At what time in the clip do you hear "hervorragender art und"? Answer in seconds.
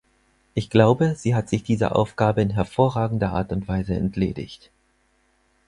2.49-3.67